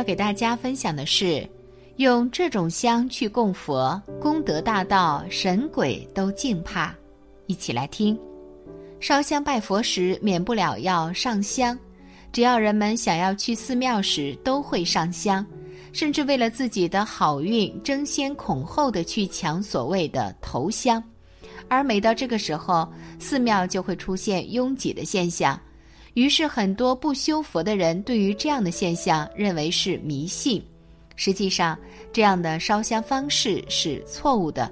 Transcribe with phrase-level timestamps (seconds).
[0.00, 1.46] 要给大家分享的是，
[1.96, 6.94] 用这种香去供佛，功德大道神鬼都敬怕。
[7.44, 8.18] 一起来听。
[8.98, 11.78] 烧香拜佛时，免不了要上香。
[12.32, 15.44] 只要人们想要去寺庙时，都会上香，
[15.92, 21.04] 甚至为了自己的好运，争先恐后的去抢所谓的头香。
[21.68, 25.60] 而每到这个时候，寺庙就会出现拥挤的现象。
[26.20, 30.62] 于是，很多不修佛的人对于这样的现象认为是迷信。
[31.16, 31.74] 实际上，
[32.12, 34.70] 这样的烧香方式是错误的，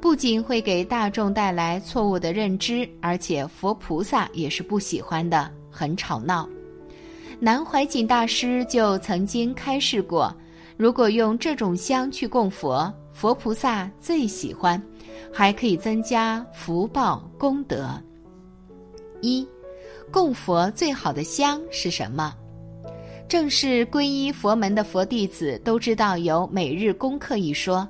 [0.00, 6.48] 不仅会给大众带来错误的认知，而且佛菩萨也是不喜欢的，很吵闹。
[7.38, 10.34] 南怀瑾大师就曾经开示过：
[10.76, 14.82] 如果用这种香去供佛，佛菩萨最喜欢，
[15.32, 17.88] 还可以增加福报功德。
[19.20, 19.46] 一。
[20.10, 22.34] 供佛最好的香是什么？
[23.28, 27.86] 正是皈依佛门的佛弟子都知道有每日功课一说，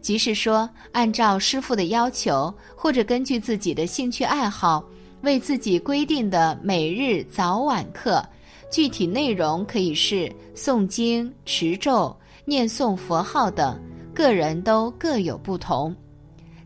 [0.00, 4.82] 即是说按照师傅的要求，或者根据自己的兴趣爱好，
[5.20, 8.24] 为自己规定的每日早晚课，
[8.70, 13.78] 具体内容可以是诵经、持咒、念诵佛号等，
[14.14, 15.94] 个人都各有不同。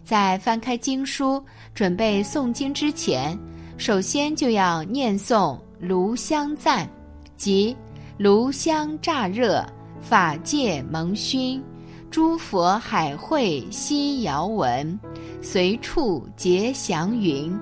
[0.05, 1.43] 在翻开经书
[1.75, 3.37] 准备诵经之前。
[3.83, 6.89] 首先就要念诵炉香赞，
[7.37, 7.77] 即
[8.17, 9.61] 炉香乍热，
[10.01, 11.61] 法界蒙熏，
[12.09, 14.97] 诸佛海会悉遥闻，
[15.41, 17.53] 随处结祥云，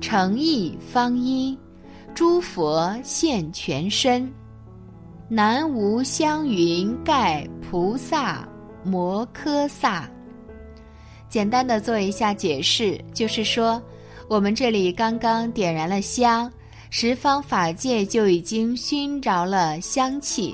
[0.00, 1.58] 诚意方音，
[2.14, 4.32] 诸佛现全身，
[5.28, 8.48] 南无香云盖菩萨
[8.84, 10.08] 摩诃萨。
[11.28, 13.82] 简单的做一下解释，就是说。
[14.28, 16.50] 我们这里刚刚点燃了香，
[16.90, 20.52] 十方法界就已经熏着了香气，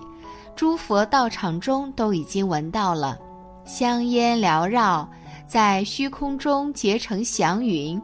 [0.54, 3.18] 诸佛道场中都已经闻到了，
[3.64, 5.08] 香烟缭绕，
[5.48, 8.00] 在虚空中结成祥云，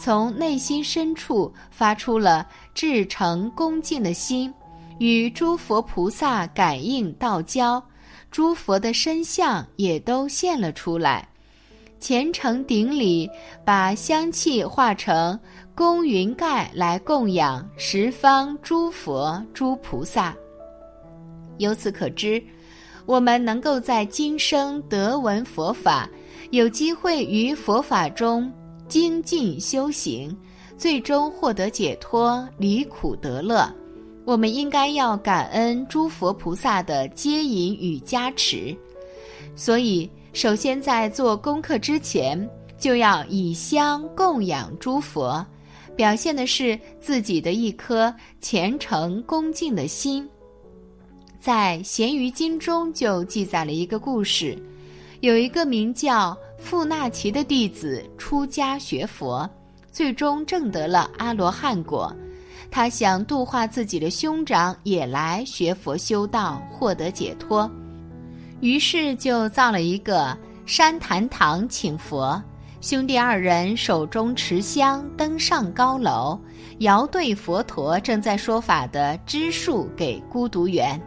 [0.00, 4.52] 从内心深处发出了至诚恭敬的心，
[4.98, 7.82] 与诸佛菩萨感应道交，
[8.30, 11.28] 诸佛的身相也都现了出来。
[12.00, 13.30] 虔诚顶礼，
[13.62, 15.38] 把香气化成
[15.74, 20.34] 宫云盖来供养十方诸佛诸菩萨。
[21.58, 22.42] 由此可知，
[23.04, 26.08] 我们能够在今生得闻佛法，
[26.50, 28.50] 有机会于佛法中
[28.88, 30.34] 精进修行，
[30.78, 33.70] 最终获得解脱，离苦得乐。
[34.24, 38.74] 我们应该要感恩诸佛菩萨的接引与加持，
[39.54, 40.10] 所以。
[40.32, 42.48] 首先，在做功课之前，
[42.78, 45.44] 就要以香供养诸佛，
[45.96, 50.28] 表现的是自己的一颗虔诚恭敬的心。
[51.40, 54.56] 在《咸鱼经》中就记载了一个故事：
[55.20, 59.48] 有一个名叫富那奇的弟子出家学佛，
[59.90, 62.14] 最终证得了阿罗汉果。
[62.70, 67.68] 他想度化自己的兄长也来学佛修道，获得解脱。
[68.60, 72.40] 于是就造了一个山坛堂请佛，
[72.80, 76.38] 兄弟二人手中持香登上高楼，
[76.78, 81.00] 遥对佛陀正在说法的枝树给孤独园，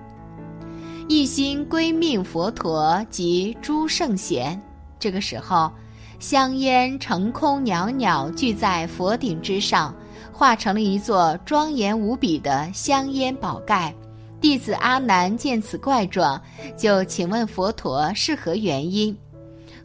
[1.08, 4.59] 一心归命佛陀及诸圣贤。
[5.00, 5.72] 这个时候，
[6.20, 9.94] 香烟成空袅袅聚在佛顶之上，
[10.31, 13.94] 化成了一座庄严无比的香烟宝盖。
[14.43, 16.39] 弟子阿难见此怪状，
[16.75, 19.17] 就请问佛陀是何原因。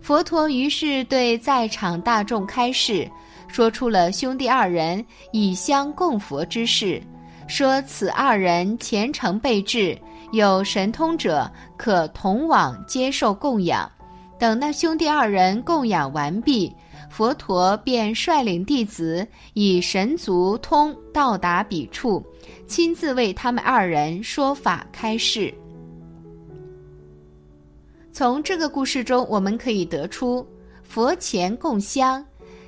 [0.00, 3.08] 佛陀于是对在场大众开示，
[3.46, 7.00] 说出了兄弟二人以香供佛之事，
[7.46, 9.96] 说此二人虔诚备至，
[10.32, 13.88] 有神通者可同往接受供养。
[14.40, 16.74] 等那兄弟二人供养完毕，
[17.10, 22.24] 佛陀便率领弟子以神足通到达彼处。
[22.66, 25.52] 亲自为他们二人说法开示。
[28.12, 30.46] 从这个故事中，我们可以得出，
[30.82, 32.24] 佛前供香，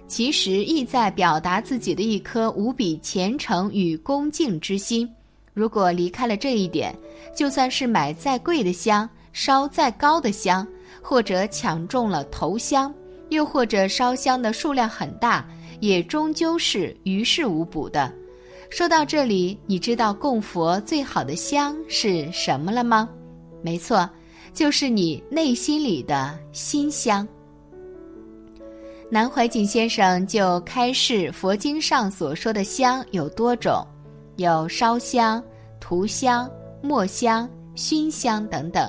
[0.06, 5.08] 其实意在表达自己的一颗无比虔诚与恭敬之心。
[5.52, 6.96] 如果离开了这一点，
[7.34, 10.66] 就算是买再贵的香，烧再高的香，
[11.02, 12.94] 或者抢中了头香，
[13.30, 15.44] 又或者烧香的数量很大，
[15.80, 18.12] 也终究是于事无补的。
[18.68, 23.08] 说到这里，你知道供佛最好的香是什么了吗？
[23.62, 24.08] 没错，
[24.54, 27.26] 就是你内心里的心香。
[29.10, 33.84] 南怀瑾先生就开示佛经上所说的香有多种，
[34.36, 35.42] 有烧香、
[35.80, 36.48] 涂香、
[36.80, 38.88] 墨香、熏香等等。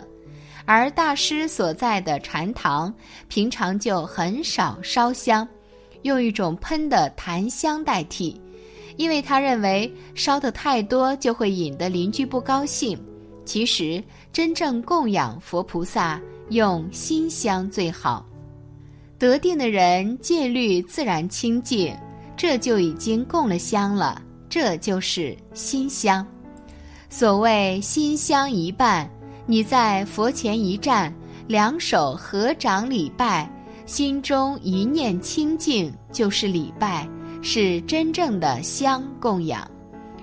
[0.66, 2.94] 而大师所在的禅堂，
[3.28, 5.48] 平常就很少烧香，
[6.04, 8.40] 用一种喷的檀香代替，
[8.96, 12.98] 因为他认为烧的太多就会引得邻居不高兴。
[13.44, 18.26] 其实，真正供养佛菩萨，用心香最好。
[19.18, 21.96] 得定的人戒律自然清净，
[22.38, 26.26] 这就已经供了香了，这就是心香。
[27.10, 29.10] 所谓心香一半。
[29.48, 31.14] 你在佛前一站，
[31.48, 33.52] 两手合掌礼拜，
[33.86, 37.10] 心中一念清净，就是礼拜，
[37.42, 39.70] 是真正的香供养。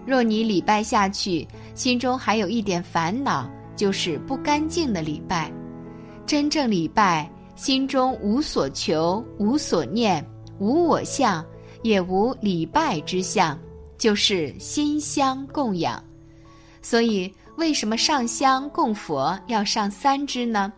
[0.06, 5.52] 若你礼拜下去，心中还有一点烦恼，就是不干净的礼拜。
[6.24, 10.24] 真正礼拜，心中无所求，无所念，
[10.58, 11.44] 无我相，
[11.82, 13.58] 也无礼拜之相，
[13.98, 16.02] 就是心香供养。
[16.80, 17.30] 所以。
[17.58, 20.72] 为什么上香供佛要上三支呢？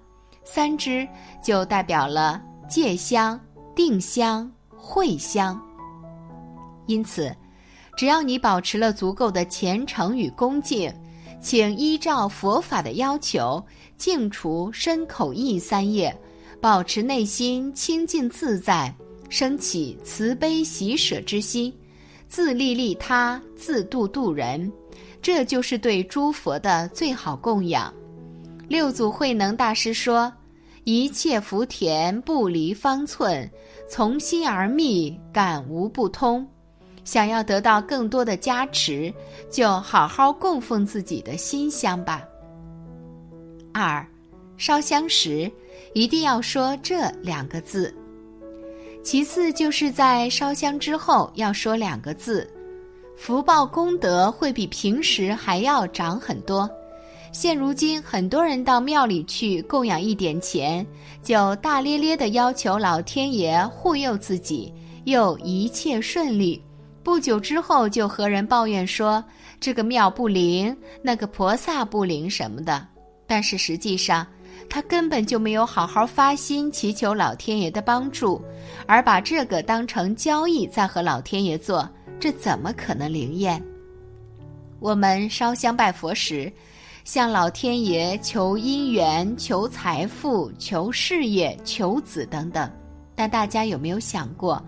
[0.45, 1.07] 三支
[1.45, 3.39] 就代表了戒香、
[3.77, 5.61] 定香、慧香。
[6.87, 7.37] 因此，
[7.99, 10.91] 只要你保持了足够的虔诚与恭敬，
[11.39, 13.63] 请依照佛法的要求，
[13.99, 16.19] 净除身口意三业，
[16.63, 18.93] 保持内心清净自在，
[19.29, 21.71] 升起慈悲喜舍之心，
[22.31, 24.73] 自利利他，自度度人。
[25.21, 27.93] 这就是对诸佛的最好供养。
[28.69, 30.33] 六祖慧能大师说
[30.85, 33.51] ：“一切福田不离方寸，
[33.89, 36.47] 从心而觅，感无不通。”
[37.05, 39.13] 想要得到更多的加持，
[39.51, 42.23] 就好好供奉自己的心香吧。
[43.75, 44.07] 二，
[44.57, 45.51] 烧香时
[45.95, 47.93] 一定要说这两个字。
[49.03, 52.49] 其次，就是在烧香之后要说两个字。
[53.17, 56.69] 福报功德会比平时还要涨很多。
[57.33, 60.85] 现如今，很多人到庙里去供养一点钱，
[61.23, 64.73] 就大咧咧的要求老天爷护佑自己，
[65.05, 66.61] 又一切顺利。
[67.03, 69.23] 不久之后，就和人抱怨说
[69.61, 72.87] 这个庙不灵，那个菩萨不灵什么的。
[73.27, 74.27] 但是实际上，
[74.71, 78.41] 他根本就没有好好发心祈求老天爷的帮助，
[78.87, 81.87] 而把这个当成交易在和老天爷做。
[82.21, 83.61] 这怎么可能灵验？
[84.79, 86.53] 我们烧香拜佛时，
[87.03, 92.71] 向老天爷求姻缘、求财富、求事业、求子等等。
[93.15, 94.63] 但大家有没有想过，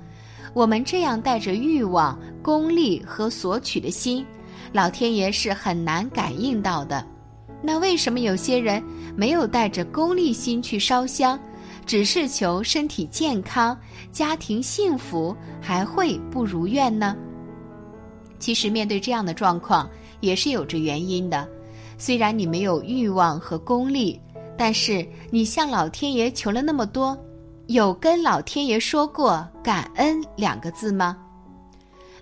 [0.52, 4.26] 我们这样带着欲望、功利和索取的心，
[4.72, 7.06] 老天爷是很难感应到的。
[7.62, 8.82] 那为什么有些人
[9.14, 11.38] 没有带着功利心去烧香，
[11.86, 13.78] 只是求身体健康、
[14.10, 17.16] 家庭幸福，还会不如愿呢？
[18.38, 19.88] 其实面对这样的状况
[20.20, 21.48] 也是有着原因的，
[21.96, 24.20] 虽然你没有欲望和功利，
[24.58, 27.16] 但是你向老天爷求了那么多，
[27.68, 31.16] 有跟老天爷说过感恩两个字吗？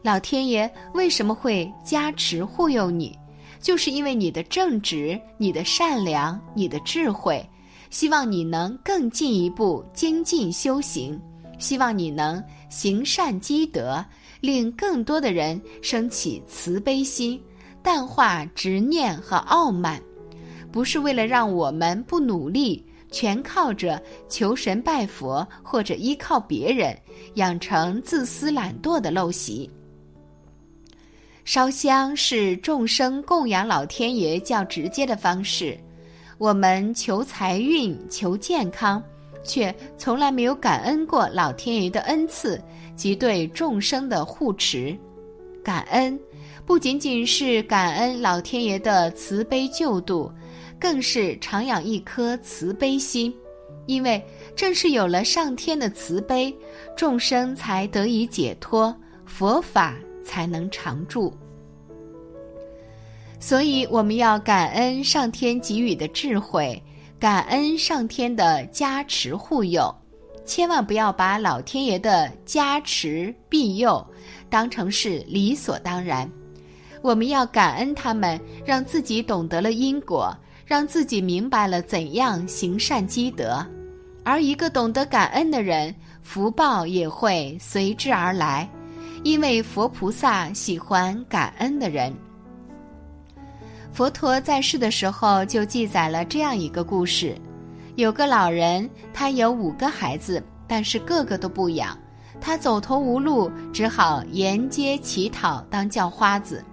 [0.02, 3.18] 老天爷为什么会加持护佑你？
[3.60, 7.46] 就是因为你的正直、你的善良、你的智慧，
[7.90, 11.20] 希望你能更进一步精进修行，
[11.58, 14.04] 希望你能行善积德。
[14.40, 17.38] 令更多的人升起慈悲心，
[17.82, 20.00] 淡化执念和傲慢，
[20.72, 26.98] 不是为了让我们不努力，全靠着求神拜佛或者依靠别人，
[27.34, 29.68] 养成自私懒惰的陋习。
[31.52, 35.76] 烧香是众生供养老天爷较直接的方式，
[36.38, 39.02] 我们求财运、求健康，
[39.42, 42.62] 却从来没有感恩过老天爷的恩赐。
[42.94, 44.96] 及对众生的护持，
[45.60, 46.16] 感恩
[46.64, 50.30] 不仅仅是感恩老天爷的慈悲救度，
[50.78, 53.34] 更是常养一颗慈悲心。
[53.86, 56.56] 因为正是有了上天的慈悲，
[56.96, 58.94] 众生才得以解脱，
[59.26, 61.34] 佛法才能常住。
[63.40, 66.80] 所以，我们要感恩上天给予的智慧，
[67.18, 69.92] 感恩上天的加持护佑。
[70.44, 74.04] 千万不要把老天爷的加持庇佑
[74.48, 76.30] 当成是理所当然，
[77.02, 83.66] 我们要感恩他们，让自己懂得了因果，让自己明白了怎样行善积德。
[84.22, 88.68] 而一个懂得感恩的人，福报也会随之而来，
[89.24, 92.12] 因为佛菩萨喜欢感恩的人。
[93.92, 97.36] 佛陀在世的时候就记载了这样一个故事。
[97.96, 101.98] 有个老人，他有五个孩子，但是个个都不养，
[102.40, 106.64] 他走投无路，只好沿街乞讨当叫花子。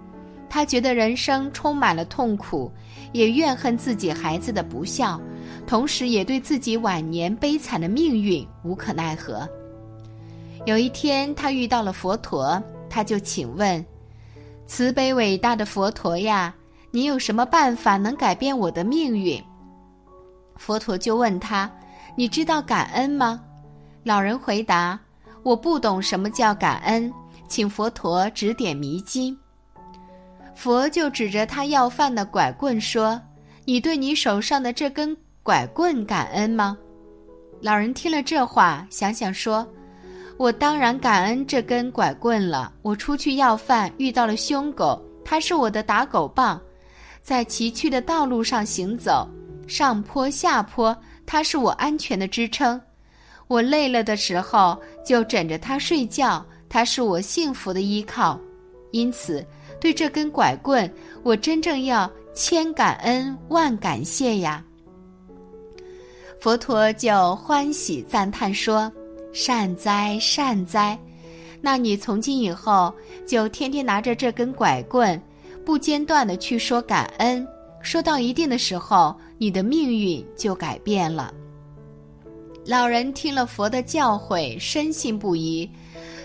[0.48, 2.72] 他觉得人生充满了痛苦，
[3.12, 5.20] 也怨恨自己孩子的不孝，
[5.66, 9.46] 同时也对自己晚年悲惨的命运无可奈何。
[10.64, 13.84] 有一天，他遇到了佛陀，他就请问
[14.66, 16.54] ：“慈悲伟大的佛陀呀，
[16.90, 19.42] 你有什么办法能改变我的命运？”
[20.56, 21.70] 佛陀就问他
[22.16, 23.40] ：“你知道感恩吗？”
[24.04, 24.98] 老人回答
[25.42, 27.12] ：“我不懂什么叫感恩，
[27.46, 29.38] 请佛陀指点迷津。”
[30.54, 33.20] 佛就指着他要饭的拐棍说
[33.64, 36.76] ：“你对你手上的这根拐棍感恩吗？”
[37.62, 39.66] 老人听了这话，想想说
[40.36, 42.72] ：“我当然感恩这根拐棍了。
[42.82, 46.58] 我出去要饭，遇到了凶狗，它是我的打狗棒；
[47.28, 49.28] 在崎岖的道路上行走，
[49.66, 52.80] 上坡下坡，它是我安全的支撑。
[53.48, 58.40] 我累了的时候，就枕着它睡觉，它是我幸福的依靠。
[58.92, 59.44] 因此。”
[59.78, 60.90] 对这根拐棍，
[61.22, 64.64] 我真正要千感恩万感谢呀！
[66.40, 68.90] 佛陀就欢喜赞叹说
[69.34, 70.98] ：“善哉善哉！
[71.60, 72.90] 那你从今以后
[73.26, 75.20] 就天天拿着这根拐棍，
[75.68, 77.46] 不间断的去说感恩。
[77.82, 81.30] 说到一定的时候，你的命运就改变了。”
[82.64, 85.68] 老人听了佛的教诲，深信不疑。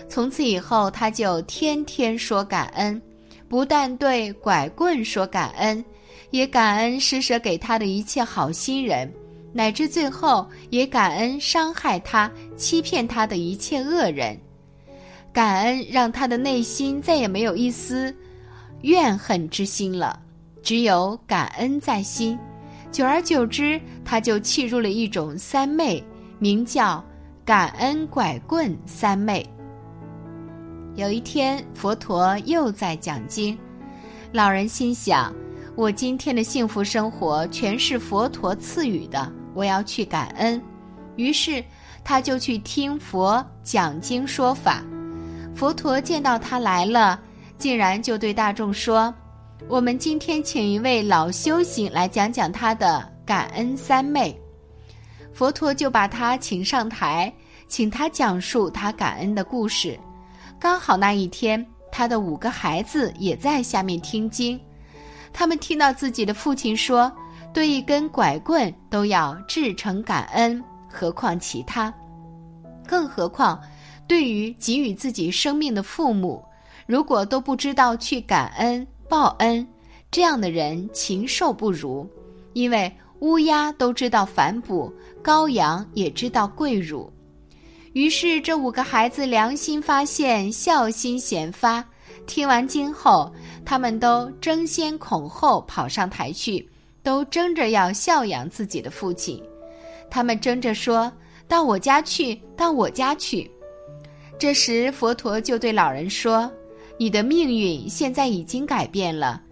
[0.08, 2.98] 从此以后，他就天天说感恩。
[3.46, 5.84] 不但对拐棍说感恩，
[6.30, 9.12] 也感恩施舍给他的一切好心人，
[9.52, 14.34] 乃至最后也感恩伤害他、欺骗他的一切恶人。
[15.34, 18.14] 感恩让他的内心再也没有一丝
[18.84, 20.20] 怨恨之心了，
[20.62, 22.38] 只有感恩在心。
[22.92, 26.04] 久而久之，他就契入了一种三昧，
[26.38, 27.02] 名叫
[27.46, 29.44] 感恩拐棍三昧。
[30.96, 33.58] 有一天，佛陀又在讲经，
[34.32, 35.34] 老人心想：
[35.74, 40.60] 我今天的幸福生活全是佛陀赐予的，我要去感恩。
[41.16, 41.64] 于是，
[42.04, 44.84] 他就去听佛讲经说法。
[45.54, 47.18] 佛陀见到他来了，
[47.64, 49.12] 竟然就对大众说
[49.68, 54.38] ：“我们今天请一位老修行来讲讲他的感恩三昧。”
[55.32, 57.32] 佛陀就把他请上台，
[57.66, 59.98] 请他讲述他感恩的故事。
[60.60, 64.60] 刚好那一天，他的五个孩子也在下面听经。
[65.32, 67.10] 他们听到自己的父亲说
[67.54, 71.90] ：“对一根拐棍都要至诚感恩，何况其他？
[72.86, 73.58] 更何况，
[74.06, 76.44] 对于给予自己生命的父母，
[76.86, 79.66] 如果都不知道去感恩报恩，
[80.10, 82.08] 这样的人禽兽不如。
[82.52, 87.12] 因为乌鸦都知道反哺，羔羊也知道跪乳。”
[87.94, 91.84] 于是，这五个孩子良心发现，孝心显发。
[92.26, 93.32] 听完经后，
[93.64, 96.68] 他们都争先恐后跑上台去，
[97.02, 99.40] 都争着要孝养自己的父亲。
[100.10, 101.12] 他们争着说
[101.46, 103.50] ：“到我家去，到我家去。”
[104.38, 106.50] 这时，佛陀就对老人说
[106.98, 109.42] ：“你的命运现在已经改变了。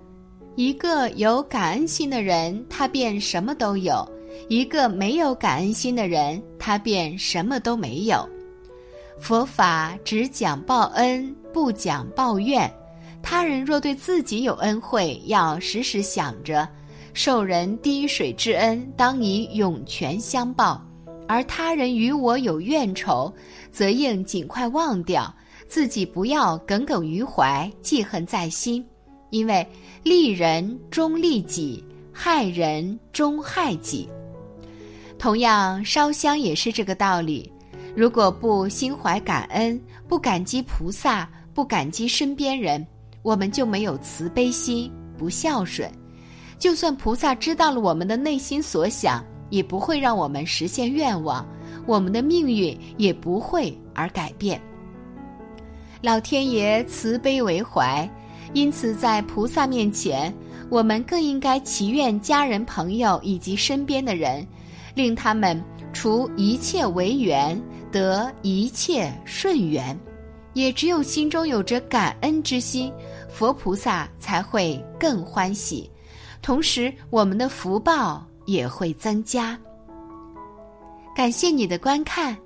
[0.54, 4.06] 一个有感恩心的人，他便什么都有。”
[4.48, 8.26] 一个没有感恩心的人，他便什么都没有。
[9.20, 12.70] 佛法只讲报恩，不讲报怨。
[13.22, 16.66] 他人若对自己有恩惠，要时时想着，
[17.12, 20.80] 受人滴水之恩，当以涌泉相报；
[21.28, 23.32] 而他人与我有怨仇，
[23.70, 25.32] 则应尽快忘掉，
[25.72, 28.84] 自己不要耿耿于怀，记恨在心。
[29.30, 29.66] 因为
[30.02, 34.06] 利人终利己，害人终害己。
[35.18, 37.50] 同样，烧香也是这个道理。
[37.96, 42.86] 如果不心怀感恩，不感激菩萨，不感激身边人，
[43.22, 45.90] 我们就没有慈悲心，不孝顺。
[46.58, 51.48] 就算菩萨知道了我们的内心所想，也不会让我们实现愿望，
[51.86, 54.60] 我们的命运也不会而改变。
[56.02, 58.08] 老天爷慈悲为怀，
[58.54, 60.34] 因此在菩萨面前，
[60.68, 64.46] 我们更应该祈愿家人、朋友以及身边的人。
[64.94, 65.58] 令他们
[65.92, 67.58] 除一切为缘，
[67.90, 69.98] 得一切顺缘。
[70.52, 72.92] 也只有心中有着感恩之心，
[73.26, 75.90] 佛菩萨才会更欢喜，
[76.42, 79.58] 同时我们的福报也会增加。
[81.16, 82.36] 感谢你的观看。